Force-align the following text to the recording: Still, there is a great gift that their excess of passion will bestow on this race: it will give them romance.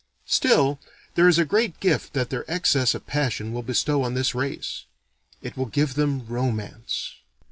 Still, 0.25 0.79
there 1.13 1.27
is 1.27 1.37
a 1.37 1.45
great 1.45 1.79
gift 1.79 2.13
that 2.13 2.31
their 2.31 2.43
excess 2.49 2.95
of 2.95 3.05
passion 3.05 3.53
will 3.53 3.61
bestow 3.61 4.01
on 4.01 4.15
this 4.15 4.33
race: 4.33 4.85
it 5.43 5.55
will 5.55 5.67
give 5.67 5.93
them 5.93 6.25
romance. 6.25 7.17